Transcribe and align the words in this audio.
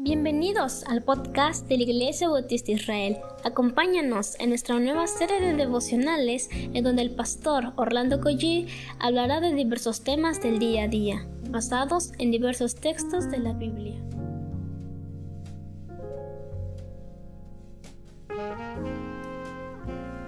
Bienvenidos 0.00 0.84
al 0.84 1.02
podcast 1.02 1.66
de 1.66 1.76
la 1.76 1.82
Iglesia 1.82 2.28
Bautista 2.28 2.70
Israel. 2.70 3.18
Acompáñanos 3.42 4.38
en 4.38 4.50
nuestra 4.50 4.78
nueva 4.78 5.08
serie 5.08 5.40
de 5.40 5.54
devocionales 5.54 6.48
en 6.52 6.84
donde 6.84 7.02
el 7.02 7.16
pastor 7.16 7.72
Orlando 7.74 8.20
Collie 8.20 8.68
hablará 9.00 9.40
de 9.40 9.52
diversos 9.52 10.04
temas 10.04 10.40
del 10.40 10.60
día 10.60 10.84
a 10.84 10.86
día, 10.88 11.26
basados 11.50 12.12
en 12.18 12.30
diversos 12.30 12.76
textos 12.76 13.28
de 13.28 13.38
la 13.38 13.54
Biblia. 13.54 14.00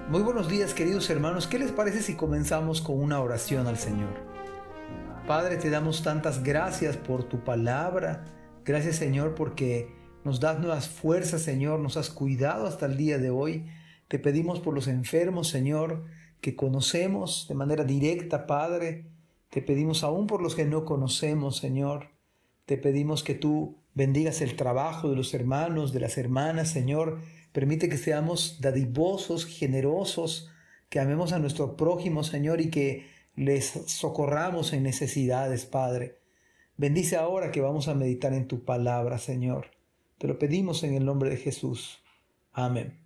Muy 0.09 0.23
buenos 0.23 0.49
días 0.49 0.75
queridos 0.75 1.09
hermanos, 1.11 1.47
¿qué 1.47 1.61
les 1.61 1.71
parece 1.71 2.03
si 2.03 2.17
comenzamos 2.17 2.81
con 2.81 3.01
una 3.01 3.21
oración 3.21 3.69
al 3.69 3.79
Señor? 3.79 4.15
Padre, 5.29 5.59
te 5.59 5.71
damos 5.71 6.03
tantas 6.03 6.43
gracias 6.43 6.97
por 6.97 7.23
tu 7.23 7.45
palabra 7.45 8.25
Gracias 8.71 8.95
Señor 8.95 9.35
porque 9.35 9.89
nos 10.23 10.39
das 10.39 10.61
nuevas 10.61 10.89
fuerzas, 10.89 11.43
Señor, 11.43 11.81
nos 11.81 11.97
has 11.97 12.09
cuidado 12.09 12.69
hasta 12.69 12.87
el 12.87 12.97
día 12.97 13.19
de 13.19 13.29
hoy. 13.29 13.67
Te 14.07 14.21
pedimos 14.21 14.61
por 14.61 14.75
los 14.75 14.87
enfermos, 14.87 15.49
Señor, 15.49 16.05
que 16.41 16.55
conocemos 16.55 17.47
de 17.49 17.57
manera 17.57 17.83
directa, 17.83 18.47
Padre. 18.47 19.07
Te 19.49 19.61
pedimos 19.61 20.05
aún 20.05 20.29
por 20.29 20.41
los 20.41 20.55
que 20.55 20.67
no 20.67 20.85
conocemos, 20.85 21.57
Señor. 21.57 22.11
Te 22.65 22.77
pedimos 22.77 23.25
que 23.25 23.35
tú 23.35 23.79
bendigas 23.95 24.41
el 24.41 24.55
trabajo 24.55 25.11
de 25.11 25.17
los 25.17 25.35
hermanos, 25.35 25.93
de 25.93 25.99
las 25.99 26.17
hermanas, 26.17 26.71
Señor. 26.71 27.23
Permite 27.51 27.89
que 27.89 27.99
seamos 27.99 28.61
dadivosos, 28.61 29.47
generosos, 29.47 30.49
que 30.89 31.01
amemos 31.01 31.33
a 31.33 31.41
nuestro 31.41 31.77
prójimo, 31.77 32.23
Señor, 32.23 32.61
y 32.61 32.71
que 32.71 33.09
les 33.35 33.67
socorramos 33.87 34.73
en 34.73 34.85
necesidades, 34.85 35.67
Padre. 35.67 36.20
Bendice 36.81 37.17
ahora 37.17 37.53
que 37.53 37.61
vamos 37.61 37.89
a 37.89 37.95
meditar 37.95 38.33
en 38.33 38.49
tu 38.49 38.65
palabra, 38.65 39.19
Señor. 39.19 39.67
Te 40.17 40.27
lo 40.27 40.39
pedimos 40.39 40.83
en 40.83 40.95
el 40.95 41.05
nombre 41.05 41.29
de 41.29 41.37
Jesús. 41.37 42.03
Amén. 42.55 42.99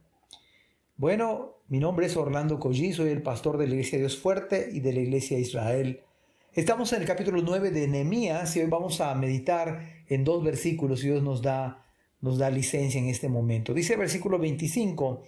Bueno, 0.97 1.56
mi 1.66 1.81
nombre 1.81 2.06
es 2.06 2.16
Orlando 2.16 2.61
Collí, 2.61 2.92
soy 2.92 3.11
el 3.11 3.20
pastor 3.20 3.58
de 3.58 3.66
la 3.66 3.72
Iglesia 3.72 3.98
Dios 3.98 4.16
Fuerte 4.16 4.69
y 4.72 4.78
de 4.78 4.92
la 4.92 5.00
Iglesia 5.00 5.41
Israel. 5.41 6.03
Estamos 6.53 6.92
en 6.92 7.00
el 7.00 7.08
capítulo 7.08 7.42
9 7.42 7.72
de 7.72 7.89
Nehemías 7.89 8.55
y 8.55 8.61
hoy 8.61 8.69
vamos 8.69 9.00
a 9.00 9.12
meditar 9.16 10.05
en 10.06 10.22
dos 10.22 10.44
versículos 10.44 11.03
y 11.03 11.09
Dios 11.09 11.25
nos 11.25 11.42
da, 11.42 11.84
nos 12.20 12.38
da 12.38 12.50
licencia 12.50 13.00
en 13.00 13.09
este 13.09 13.28
momento. 13.28 13.75
Dice 13.75 13.94
el 13.94 13.98
versículo 13.98 14.38
25, 14.38 15.25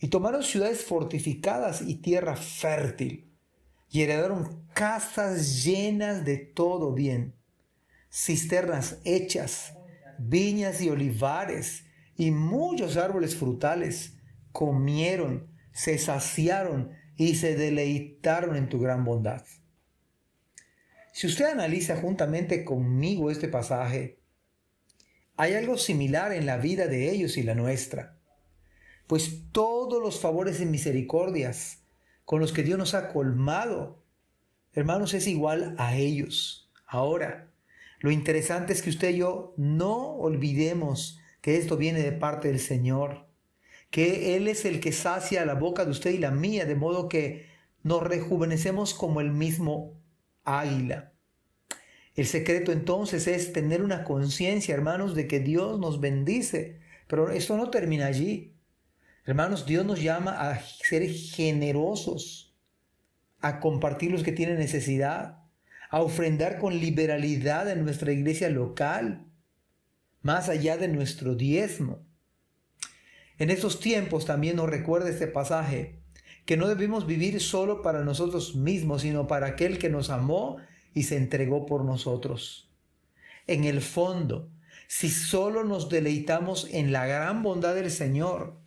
y 0.00 0.08
tomaron 0.08 0.42
ciudades 0.42 0.82
fortificadas 0.82 1.82
y 1.82 1.96
tierra 1.96 2.36
fértil 2.36 3.27
y 3.90 4.02
heredaron 4.02 4.66
casas 4.74 5.64
llenas 5.64 6.24
de 6.24 6.36
todo 6.36 6.92
bien, 6.92 7.34
cisternas 8.10 8.98
hechas, 9.04 9.74
viñas 10.18 10.80
y 10.80 10.90
olivares 10.90 11.84
y 12.16 12.30
muchos 12.30 12.96
árboles 12.96 13.36
frutales. 13.36 14.14
Comieron, 14.52 15.48
se 15.72 15.98
saciaron 15.98 16.92
y 17.16 17.36
se 17.36 17.56
deleitaron 17.56 18.56
en 18.56 18.68
tu 18.68 18.80
gran 18.80 19.04
bondad. 19.04 19.44
Si 21.12 21.26
usted 21.26 21.46
analiza 21.46 21.96
juntamente 21.96 22.64
conmigo 22.64 23.30
este 23.30 23.48
pasaje, 23.48 24.20
hay 25.36 25.54
algo 25.54 25.78
similar 25.78 26.32
en 26.32 26.46
la 26.46 26.58
vida 26.58 26.86
de 26.86 27.10
ellos 27.10 27.36
y 27.36 27.42
la 27.42 27.54
nuestra, 27.54 28.18
pues 29.06 29.50
todos 29.52 30.02
los 30.02 30.20
favores 30.20 30.60
y 30.60 30.66
misericordias 30.66 31.84
con 32.28 32.40
los 32.40 32.52
que 32.52 32.62
Dios 32.62 32.76
nos 32.76 32.92
ha 32.92 33.08
colmado, 33.08 34.04
hermanos, 34.74 35.14
es 35.14 35.26
igual 35.26 35.74
a 35.78 35.96
ellos. 35.96 36.70
Ahora, 36.86 37.50
lo 38.00 38.10
interesante 38.10 38.74
es 38.74 38.82
que 38.82 38.90
usted 38.90 39.14
y 39.14 39.16
yo 39.20 39.54
no 39.56 40.14
olvidemos 40.16 41.18
que 41.40 41.56
esto 41.56 41.78
viene 41.78 42.02
de 42.02 42.12
parte 42.12 42.48
del 42.48 42.60
Señor, 42.60 43.24
que 43.88 44.36
Él 44.36 44.46
es 44.46 44.66
el 44.66 44.78
que 44.80 44.92
sacia 44.92 45.46
la 45.46 45.54
boca 45.54 45.86
de 45.86 45.90
usted 45.90 46.10
y 46.10 46.18
la 46.18 46.30
mía, 46.30 46.66
de 46.66 46.74
modo 46.74 47.08
que 47.08 47.46
nos 47.82 48.02
rejuvenecemos 48.02 48.92
como 48.92 49.22
el 49.22 49.32
mismo 49.32 49.98
águila. 50.44 51.14
El 52.14 52.26
secreto 52.26 52.72
entonces 52.72 53.26
es 53.26 53.54
tener 53.54 53.82
una 53.82 54.04
conciencia, 54.04 54.74
hermanos, 54.74 55.14
de 55.14 55.26
que 55.28 55.40
Dios 55.40 55.80
nos 55.80 55.98
bendice. 55.98 56.78
Pero 57.06 57.30
esto 57.30 57.56
no 57.56 57.70
termina 57.70 58.04
allí. 58.04 58.52
Hermanos, 59.28 59.66
Dios 59.66 59.84
nos 59.84 60.00
llama 60.00 60.30
a 60.30 60.58
ser 60.58 61.06
generosos, 61.06 62.56
a 63.40 63.60
compartir 63.60 64.10
los 64.10 64.22
que 64.22 64.32
tienen 64.32 64.58
necesidad, 64.58 65.42
a 65.90 66.00
ofrendar 66.00 66.58
con 66.58 66.78
liberalidad 66.78 67.70
en 67.70 67.84
nuestra 67.84 68.10
iglesia 68.10 68.48
local, 68.48 69.26
más 70.22 70.48
allá 70.48 70.78
de 70.78 70.88
nuestro 70.88 71.34
diezmo. 71.34 72.06
En 73.36 73.50
estos 73.50 73.80
tiempos 73.80 74.24
también 74.24 74.56
nos 74.56 74.70
recuerda 74.70 75.10
este 75.10 75.26
pasaje, 75.26 76.00
que 76.46 76.56
no 76.56 76.66
debemos 76.66 77.06
vivir 77.06 77.38
solo 77.42 77.82
para 77.82 78.06
nosotros 78.06 78.56
mismos, 78.56 79.02
sino 79.02 79.26
para 79.26 79.48
aquel 79.48 79.78
que 79.78 79.90
nos 79.90 80.08
amó 80.08 80.56
y 80.94 81.02
se 81.02 81.18
entregó 81.18 81.66
por 81.66 81.84
nosotros. 81.84 82.72
En 83.46 83.64
el 83.64 83.82
fondo, 83.82 84.50
si 84.86 85.10
solo 85.10 85.64
nos 85.64 85.90
deleitamos 85.90 86.66
en 86.72 86.92
la 86.92 87.06
gran 87.06 87.42
bondad 87.42 87.74
del 87.74 87.90
Señor, 87.90 88.66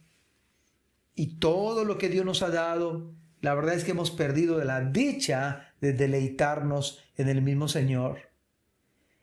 y 1.22 1.36
todo 1.36 1.86
lo 1.86 2.00
que 2.00 2.10
Dios 2.10 2.26
nos 2.26 2.42
ha 2.42 2.50
dado, 2.50 3.14
la 3.42 3.54
verdad 3.54 3.76
es 3.76 3.84
que 3.84 3.92
hemos 3.92 4.10
perdido 4.10 4.58
la 4.64 4.82
dicha 4.82 5.72
de 5.80 5.94
deleitarnos 5.94 7.04
en 7.16 7.30
el 7.30 7.44
mismo 7.44 7.68
Señor. 7.68 8.32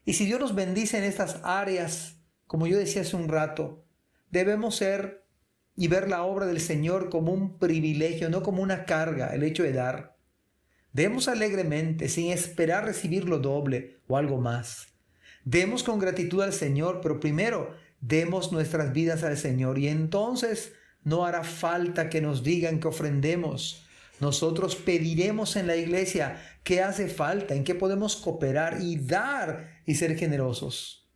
Y 0.04 0.12
si 0.12 0.24
Dios 0.24 0.38
nos 0.38 0.54
bendice 0.54 0.98
en 0.98 1.02
estas 1.02 1.40
áreas, 1.42 2.14
como 2.46 2.68
yo 2.68 2.78
decía 2.78 3.02
hace 3.02 3.16
un 3.16 3.26
rato, 3.26 3.84
debemos 4.30 4.76
ser 4.76 5.24
y 5.74 5.88
ver 5.88 6.08
la 6.08 6.22
obra 6.22 6.46
del 6.46 6.60
Señor 6.60 7.10
como 7.10 7.32
un 7.32 7.58
privilegio, 7.58 8.30
no 8.30 8.44
como 8.44 8.62
una 8.62 8.84
carga, 8.84 9.34
el 9.34 9.42
hecho 9.42 9.64
de 9.64 9.72
dar. 9.72 10.16
Demos 10.92 11.26
alegremente, 11.26 12.08
sin 12.08 12.30
esperar 12.30 12.84
recibir 12.84 13.24
lo 13.24 13.40
doble 13.40 13.98
o 14.06 14.16
algo 14.16 14.40
más. 14.40 14.86
Demos 15.44 15.82
con 15.82 15.98
gratitud 15.98 16.42
al 16.42 16.52
Señor, 16.52 17.00
pero 17.02 17.18
primero 17.18 17.74
demos 18.00 18.52
nuestras 18.52 18.92
vidas 18.92 19.24
al 19.24 19.36
Señor 19.36 19.80
y 19.80 19.88
entonces 19.88 20.74
no 21.04 21.24
hará 21.24 21.44
falta 21.44 22.08
que 22.08 22.20
nos 22.20 22.42
digan 22.42 22.80
que 22.80 22.88
ofrendemos. 22.88 23.84
Nosotros 24.20 24.76
pediremos 24.76 25.56
en 25.56 25.66
la 25.66 25.76
iglesia 25.76 26.42
qué 26.64 26.82
hace 26.82 27.08
falta, 27.08 27.54
en 27.54 27.64
qué 27.64 27.74
podemos 27.74 28.16
cooperar 28.16 28.78
y 28.82 28.96
dar 28.96 29.82
y 29.86 29.94
ser 29.94 30.16
generosos. 30.16 31.08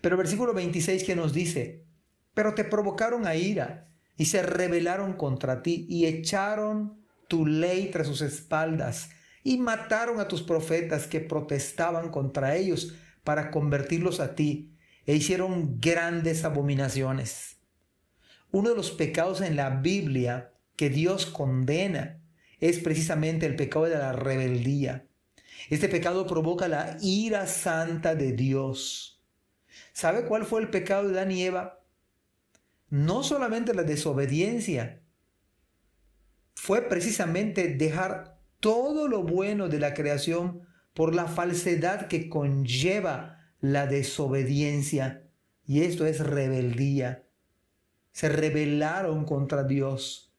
Pero 0.00 0.16
versículo 0.16 0.54
26 0.54 1.04
que 1.04 1.16
nos 1.16 1.32
dice, 1.32 1.86
pero 2.34 2.54
te 2.54 2.64
provocaron 2.64 3.26
a 3.26 3.34
ira 3.34 3.88
y 4.16 4.26
se 4.26 4.42
rebelaron 4.42 5.14
contra 5.14 5.62
ti 5.62 5.86
y 5.88 6.06
echaron 6.06 7.04
tu 7.28 7.46
ley 7.46 7.90
tras 7.90 8.06
sus 8.06 8.20
espaldas 8.22 9.10
y 9.42 9.58
mataron 9.58 10.20
a 10.20 10.28
tus 10.28 10.42
profetas 10.42 11.06
que 11.06 11.20
protestaban 11.20 12.10
contra 12.10 12.56
ellos 12.56 12.94
para 13.24 13.50
convertirlos 13.50 14.20
a 14.20 14.34
ti 14.34 14.76
e 15.06 15.14
hicieron 15.14 15.80
grandes 15.80 16.44
abominaciones. 16.44 17.59
Uno 18.52 18.70
de 18.70 18.76
los 18.76 18.90
pecados 18.90 19.40
en 19.40 19.56
la 19.56 19.70
Biblia 19.70 20.52
que 20.76 20.90
Dios 20.90 21.26
condena 21.26 22.20
es 22.58 22.78
precisamente 22.78 23.46
el 23.46 23.54
pecado 23.54 23.84
de 23.84 23.96
la 23.96 24.12
rebeldía. 24.12 25.06
Este 25.68 25.88
pecado 25.88 26.26
provoca 26.26 26.66
la 26.66 26.96
ira 27.00 27.46
santa 27.46 28.14
de 28.14 28.32
Dios. 28.32 29.22
¿Sabe 29.92 30.24
cuál 30.24 30.44
fue 30.44 30.60
el 30.60 30.70
pecado 30.70 31.08
de 31.08 31.14
Adán 31.14 31.30
y 31.30 31.44
Eva? 31.44 31.80
No 32.88 33.22
solamente 33.22 33.72
la 33.72 33.84
desobediencia, 33.84 35.00
fue 36.54 36.82
precisamente 36.82 37.68
dejar 37.68 38.40
todo 38.58 39.06
lo 39.06 39.22
bueno 39.22 39.68
de 39.68 39.78
la 39.78 39.94
creación 39.94 40.66
por 40.92 41.14
la 41.14 41.26
falsedad 41.26 42.08
que 42.08 42.28
conlleva 42.28 43.38
la 43.60 43.86
desobediencia. 43.86 45.22
Y 45.66 45.82
esto 45.82 46.04
es 46.04 46.18
rebeldía 46.18 47.29
se 48.12 48.28
rebelaron 48.28 49.24
contra 49.24 49.64
Dios. 49.64 50.34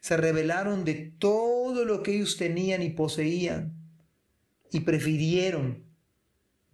Se 0.00 0.16
rebelaron 0.16 0.84
de 0.84 0.94
todo 0.94 1.84
lo 1.84 2.02
que 2.02 2.16
ellos 2.16 2.36
tenían 2.36 2.82
y 2.82 2.90
poseían 2.90 3.76
y 4.70 4.80
prefirieron 4.80 5.84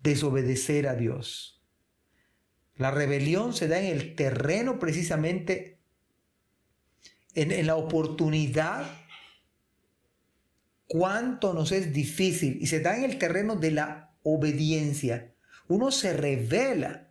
desobedecer 0.03 0.89
a 0.89 0.95
Dios. 0.95 1.63
La 2.77 2.91
rebelión 2.91 3.55
se 3.55 3.69
da 3.69 3.79
en 3.79 3.87
el 3.87 4.15
terreno 4.17 4.79
precisamente, 4.79 5.81
en, 7.35 7.53
en 7.53 7.67
la 7.67 7.77
oportunidad, 7.77 8.87
cuánto 10.87 11.55
nos 11.55 11.73
es 11.73 11.93
difícil, 11.93 12.59
y 12.61 12.67
se 12.67 12.81
da 12.81 12.97
en 12.97 13.05
el 13.05 13.19
terreno 13.19 13.57
de 13.57 13.71
la 13.71 14.15
obediencia. 14.23 15.35
Uno 15.69 15.91
se 15.91 16.13
revela 16.13 17.11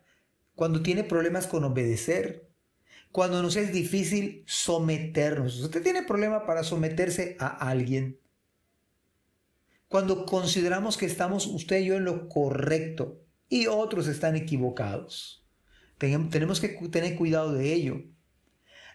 cuando 0.54 0.82
tiene 0.82 1.04
problemas 1.04 1.46
con 1.46 1.64
obedecer 1.64 2.51
cuando 3.12 3.42
nos 3.42 3.56
es 3.56 3.72
difícil 3.72 4.42
someternos. 4.46 5.60
Usted 5.60 5.82
tiene 5.82 6.02
problema 6.02 6.46
para 6.46 6.64
someterse 6.64 7.36
a 7.38 7.46
alguien. 7.68 8.18
Cuando 9.88 10.24
consideramos 10.24 10.96
que 10.96 11.04
estamos 11.04 11.46
usted 11.46 11.80
y 11.80 11.84
yo 11.84 11.96
en 11.96 12.04
lo 12.04 12.28
correcto 12.28 13.22
y 13.50 13.66
otros 13.66 14.08
están 14.08 14.34
equivocados. 14.34 15.46
Tenemos 15.98 16.58
que 16.58 16.68
tener 16.90 17.14
cuidado 17.14 17.52
de 17.52 17.74
ello. 17.74 18.02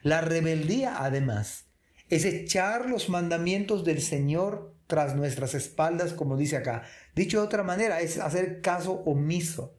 La 0.02 0.22
rebeldía, 0.22 1.04
además, 1.04 1.68
es 2.10 2.25
echar 2.25 2.90
los 2.90 3.10
mandamientos 3.10 3.86
del 3.86 4.02
Señor 4.02 4.74
tras 4.88 5.16
nuestras 5.16 5.54
espaldas, 5.54 6.14
como 6.14 6.38
dice 6.38 6.58
acá. 6.58 6.84
Dicho 7.16 7.40
de 7.40 7.46
otra 7.46 7.64
manera, 7.64 8.02
es 8.02 8.18
hacer 8.18 8.62
caso 8.62 8.94
omiso. 9.06 9.78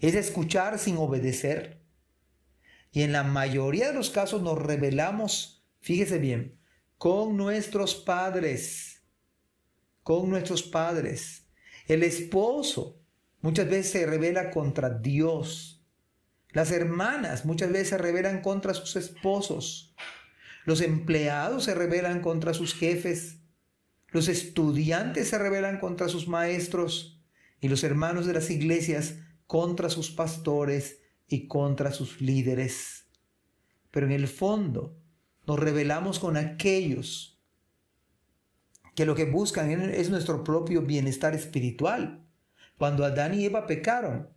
Es 0.00 0.14
escuchar 0.14 0.78
sin 0.78 0.98
obedecer. 0.98 1.81
Y 2.92 3.02
en 3.02 3.12
la 3.12 3.24
mayoría 3.24 3.88
de 3.88 3.94
los 3.94 4.10
casos 4.10 4.42
nos 4.42 4.58
rebelamos, 4.58 5.64
fíjese 5.80 6.18
bien, 6.18 6.58
con 6.98 7.38
nuestros 7.38 7.94
padres. 7.94 9.02
Con 10.02 10.28
nuestros 10.28 10.62
padres. 10.62 11.46
El 11.88 12.02
esposo 12.02 13.00
muchas 13.40 13.68
veces 13.68 13.90
se 13.92 14.06
revela 14.06 14.50
contra 14.50 14.90
Dios. 14.90 15.82
Las 16.50 16.70
hermanas 16.70 17.46
muchas 17.46 17.72
veces 17.72 17.88
se 17.88 17.98
rebelan 17.98 18.42
contra 18.42 18.74
sus 18.74 18.94
esposos. 18.96 19.94
Los 20.66 20.82
empleados 20.82 21.64
se 21.64 21.74
rebelan 21.74 22.20
contra 22.20 22.52
sus 22.52 22.74
jefes. 22.74 23.38
Los 24.08 24.28
estudiantes 24.28 25.30
se 25.30 25.38
rebelan 25.38 25.80
contra 25.80 26.08
sus 26.08 26.28
maestros. 26.28 27.22
Y 27.58 27.68
los 27.68 27.84
hermanos 27.84 28.26
de 28.26 28.34
las 28.34 28.50
iglesias 28.50 29.14
contra 29.46 29.88
sus 29.88 30.10
pastores 30.10 31.01
y 31.32 31.48
contra 31.48 31.92
sus 31.92 32.20
líderes. 32.20 33.06
Pero 33.90 34.06
en 34.06 34.12
el 34.12 34.28
fondo 34.28 34.98
nos 35.46 35.58
rebelamos 35.58 36.18
con 36.18 36.36
aquellos 36.36 37.40
que 38.94 39.06
lo 39.06 39.14
que 39.14 39.24
buscan 39.24 39.70
es 39.70 40.10
nuestro 40.10 40.44
propio 40.44 40.82
bienestar 40.82 41.34
espiritual. 41.34 42.26
Cuando 42.76 43.04
Adán 43.04 43.32
y 43.32 43.46
Eva 43.46 43.66
pecaron, 43.66 44.28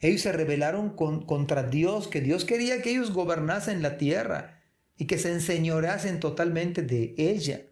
ellos 0.00 0.22
se 0.22 0.32
rebelaron 0.32 0.96
contra 0.96 1.62
Dios, 1.62 2.08
que 2.08 2.20
Dios 2.20 2.44
quería 2.44 2.82
que 2.82 2.90
ellos 2.90 3.12
gobernasen 3.12 3.80
la 3.80 3.96
tierra 3.96 4.60
y 4.96 5.06
que 5.06 5.18
se 5.18 5.30
enseñoreasen 5.32 6.18
totalmente 6.18 6.82
de 6.82 7.14
ella 7.18 7.66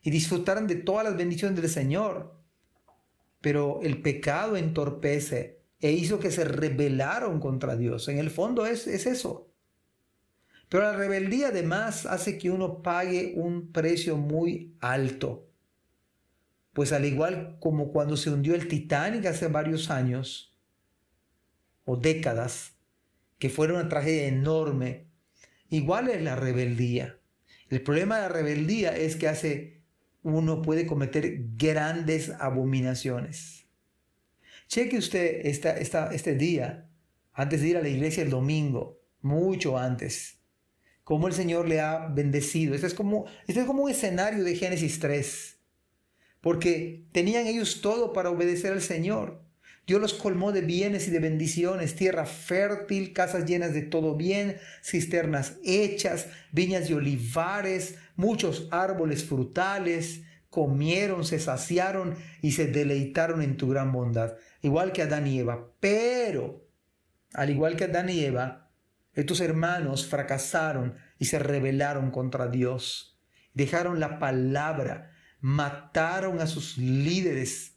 y 0.00 0.10
disfrutaran 0.10 0.66
de 0.66 0.76
todas 0.76 1.04
las 1.04 1.16
bendiciones 1.16 1.60
del 1.60 1.70
Señor. 1.70 2.40
Pero 3.42 3.80
el 3.82 4.00
pecado 4.00 4.56
entorpece 4.56 5.55
e 5.80 5.92
hizo 5.92 6.18
que 6.18 6.30
se 6.30 6.44
rebelaron 6.44 7.40
contra 7.40 7.76
Dios. 7.76 8.08
En 8.08 8.18
el 8.18 8.30
fondo 8.30 8.66
es, 8.66 8.86
es 8.86 9.06
eso. 9.06 9.52
Pero 10.68 10.84
la 10.84 10.96
rebeldía 10.96 11.48
además 11.48 12.06
hace 12.06 12.38
que 12.38 12.50
uno 12.50 12.82
pague 12.82 13.34
un 13.36 13.72
precio 13.72 14.16
muy 14.16 14.76
alto. 14.80 15.48
Pues 16.72 16.92
al 16.92 17.04
igual 17.04 17.58
como 17.60 17.92
cuando 17.92 18.16
se 18.16 18.30
hundió 18.30 18.54
el 18.54 18.68
Titanic 18.68 19.26
hace 19.26 19.48
varios 19.48 19.90
años 19.90 20.56
o 21.84 21.96
décadas, 21.96 22.74
que 23.38 23.48
fue 23.48 23.70
una 23.70 23.88
tragedia 23.88 24.26
enorme, 24.26 25.06
Igual 25.68 26.08
es 26.08 26.22
la 26.22 26.36
rebeldía. 26.36 27.18
El 27.70 27.82
problema 27.82 28.16
de 28.16 28.22
la 28.22 28.28
rebeldía 28.28 28.96
es 28.96 29.16
que 29.16 29.28
hace 29.28 29.82
uno 30.22 30.62
puede 30.62 30.86
cometer 30.86 31.44
grandes 31.56 32.30
abominaciones. 32.38 33.55
Cheque 34.68 34.98
usted 34.98 35.46
esta, 35.46 35.76
este 35.76 36.34
día, 36.34 36.88
antes 37.32 37.60
de 37.60 37.68
ir 37.68 37.76
a 37.76 37.82
la 37.82 37.88
iglesia 37.88 38.22
el 38.22 38.30
domingo, 38.30 39.00
mucho 39.20 39.78
antes, 39.78 40.40
cómo 41.04 41.28
el 41.28 41.34
Señor 41.34 41.68
le 41.68 41.80
ha 41.80 42.08
bendecido. 42.08 42.74
Este 42.74 42.86
es 42.86 42.94
como, 42.94 43.26
este 43.46 43.60
es 43.60 43.66
como 43.66 43.84
un 43.84 43.90
escenario 43.90 44.42
de 44.42 44.56
Génesis 44.56 44.98
3, 44.98 45.58
porque 46.40 47.06
tenían 47.12 47.46
ellos 47.46 47.80
todo 47.80 48.12
para 48.12 48.30
obedecer 48.30 48.72
al 48.72 48.82
Señor. 48.82 49.46
Dios 49.86 50.00
los 50.00 50.14
colmó 50.14 50.50
de 50.50 50.62
bienes 50.62 51.06
y 51.06 51.12
de 51.12 51.20
bendiciones, 51.20 51.94
tierra 51.94 52.26
fértil, 52.26 53.12
casas 53.12 53.46
llenas 53.46 53.72
de 53.72 53.82
todo 53.82 54.16
bien, 54.16 54.56
cisternas 54.82 55.58
hechas, 55.64 56.26
viñas 56.50 56.90
y 56.90 56.94
olivares, 56.94 57.94
muchos 58.16 58.66
árboles 58.72 59.24
frutales. 59.24 60.22
Comieron, 60.56 61.26
se 61.26 61.38
saciaron 61.38 62.14
y 62.40 62.52
se 62.52 62.66
deleitaron 62.66 63.42
en 63.42 63.58
tu 63.58 63.68
gran 63.68 63.92
bondad, 63.92 64.38
igual 64.62 64.92
que 64.92 65.02
Adán 65.02 65.26
y 65.26 65.38
Eva. 65.38 65.68
Pero, 65.80 66.66
al 67.34 67.50
igual 67.50 67.76
que 67.76 67.84
Adán 67.84 68.08
y 68.08 68.24
Eva, 68.24 68.70
estos 69.12 69.42
hermanos 69.42 70.06
fracasaron 70.06 70.96
y 71.18 71.26
se 71.26 71.38
rebelaron 71.38 72.10
contra 72.10 72.48
Dios. 72.48 73.20
Dejaron 73.52 74.00
la 74.00 74.18
palabra, 74.18 75.12
mataron 75.40 76.40
a 76.40 76.46
sus 76.46 76.78
líderes 76.78 77.76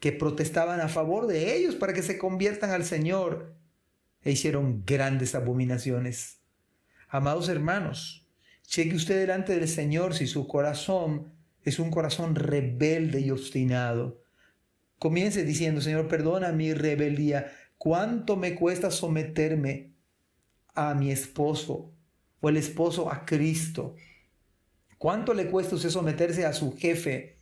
que 0.00 0.12
protestaban 0.12 0.82
a 0.82 0.88
favor 0.88 1.28
de 1.28 1.56
ellos 1.56 1.76
para 1.76 1.94
que 1.94 2.02
se 2.02 2.18
conviertan 2.18 2.72
al 2.72 2.84
Señor 2.84 3.56
e 4.20 4.32
hicieron 4.32 4.84
grandes 4.84 5.34
abominaciones. 5.34 6.42
Amados 7.08 7.48
hermanos, 7.48 8.28
cheque 8.64 8.96
usted 8.96 9.18
delante 9.18 9.58
del 9.58 9.66
Señor 9.66 10.12
si 10.14 10.26
su 10.26 10.46
corazón 10.46 11.39
es 11.64 11.78
un 11.78 11.90
corazón 11.90 12.34
rebelde 12.34 13.20
y 13.20 13.30
obstinado. 13.30 14.22
Comience 14.98 15.44
diciendo, 15.44 15.80
Señor, 15.80 16.08
perdona 16.08 16.52
mi 16.52 16.72
rebeldía. 16.74 17.52
¿Cuánto 17.78 18.36
me 18.36 18.54
cuesta 18.54 18.90
someterme 18.90 19.94
a 20.74 20.94
mi 20.94 21.10
esposo 21.10 21.92
o 22.40 22.48
el 22.48 22.56
esposo 22.56 23.10
a 23.10 23.24
Cristo? 23.24 23.96
¿Cuánto 24.98 25.32
le 25.32 25.50
cuesta 25.50 25.76
usted 25.76 25.90
someterse 25.90 26.44
a 26.44 26.52
su 26.52 26.76
jefe 26.76 27.40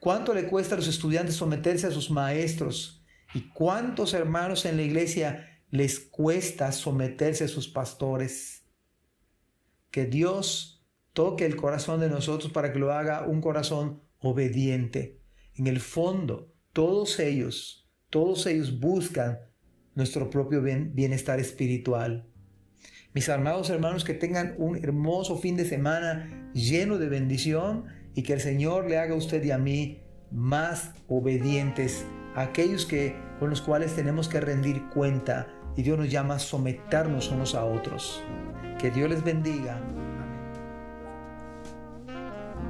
¿Cuánto 0.00 0.34
le 0.34 0.44
cuesta 0.46 0.74
a 0.74 0.78
los 0.78 0.88
estudiantes 0.88 1.36
someterse 1.36 1.86
a 1.86 1.90
sus 1.90 2.10
maestros? 2.10 3.02
¿Y 3.34 3.48
cuántos 3.50 4.14
hermanos 4.14 4.64
en 4.64 4.76
la 4.76 4.82
iglesia 4.82 5.60
les 5.70 5.98
cuesta 5.98 6.72
someterse 6.72 7.44
a 7.44 7.48
sus 7.48 7.68
pastores? 7.68 8.64
Que 9.90 10.06
Dios 10.06 10.75
toque 11.16 11.46
el 11.46 11.56
corazón 11.56 11.98
de 12.00 12.10
nosotros 12.10 12.52
para 12.52 12.74
que 12.74 12.78
lo 12.78 12.92
haga 12.92 13.26
un 13.26 13.40
corazón 13.40 14.02
obediente. 14.18 15.18
En 15.54 15.66
el 15.66 15.80
fondo, 15.80 16.52
todos 16.74 17.18
ellos, 17.20 17.88
todos 18.10 18.44
ellos 18.46 18.78
buscan 18.78 19.38
nuestro 19.94 20.28
propio 20.28 20.60
bienestar 20.60 21.40
espiritual. 21.40 22.28
Mis 23.14 23.30
amados 23.30 23.70
hermanos, 23.70 24.04
que 24.04 24.12
tengan 24.12 24.56
un 24.58 24.76
hermoso 24.76 25.38
fin 25.38 25.56
de 25.56 25.64
semana 25.64 26.50
lleno 26.52 26.98
de 26.98 27.08
bendición 27.08 27.86
y 28.14 28.22
que 28.22 28.34
el 28.34 28.40
Señor 28.40 28.86
le 28.86 28.98
haga 28.98 29.14
a 29.14 29.18
usted 29.18 29.42
y 29.42 29.52
a 29.52 29.58
mí 29.58 30.02
más 30.30 30.92
obedientes 31.08 32.04
a 32.34 32.42
aquellos 32.42 32.84
que, 32.84 33.16
con 33.40 33.48
los 33.48 33.62
cuales 33.62 33.96
tenemos 33.96 34.28
que 34.28 34.40
rendir 34.40 34.82
cuenta 34.90 35.48
y 35.78 35.82
Dios 35.82 35.96
nos 35.96 36.10
llama 36.10 36.34
a 36.34 36.38
someternos 36.38 37.30
unos 37.30 37.54
a 37.54 37.64
otros. 37.64 38.22
Que 38.78 38.90
Dios 38.90 39.08
les 39.08 39.24
bendiga. 39.24 39.80